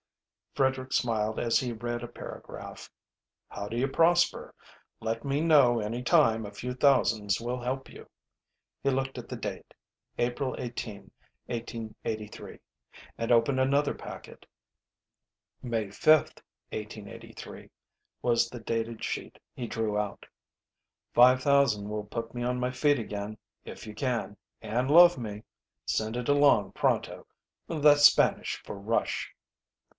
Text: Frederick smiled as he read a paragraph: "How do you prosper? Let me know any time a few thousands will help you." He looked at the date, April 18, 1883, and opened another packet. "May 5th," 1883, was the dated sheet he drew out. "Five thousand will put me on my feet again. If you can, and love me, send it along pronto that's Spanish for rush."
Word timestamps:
Frederick 0.55 0.91
smiled 0.91 1.39
as 1.39 1.59
he 1.59 1.71
read 1.71 2.03
a 2.03 2.07
paragraph: 2.07 2.91
"How 3.47 3.69
do 3.69 3.77
you 3.77 3.87
prosper? 3.87 4.53
Let 4.99 5.23
me 5.23 5.39
know 5.39 5.79
any 5.79 6.01
time 6.03 6.43
a 6.45 6.51
few 6.51 6.73
thousands 6.73 7.39
will 7.39 7.61
help 7.61 7.87
you." 7.87 8.09
He 8.83 8.89
looked 8.89 9.17
at 9.19 9.29
the 9.29 9.35
date, 9.37 9.73
April 10.17 10.55
18, 10.57 11.11
1883, 11.45 12.59
and 13.17 13.31
opened 13.31 13.61
another 13.61 13.93
packet. 13.93 14.45
"May 15.61 15.85
5th," 15.87 16.41
1883, 16.71 17.69
was 18.23 18.49
the 18.49 18.59
dated 18.59 19.01
sheet 19.03 19.39
he 19.53 19.67
drew 19.67 19.97
out. 19.97 20.25
"Five 21.13 21.41
thousand 21.43 21.87
will 21.87 22.05
put 22.05 22.33
me 22.33 22.43
on 22.43 22.59
my 22.59 22.71
feet 22.71 22.99
again. 22.99 23.37
If 23.63 23.85
you 23.87 23.93
can, 23.93 24.35
and 24.61 24.89
love 24.91 25.17
me, 25.19 25.43
send 25.85 26.17
it 26.17 26.27
along 26.27 26.73
pronto 26.73 27.25
that's 27.69 28.03
Spanish 28.05 28.61
for 28.65 28.77
rush." 28.77 29.33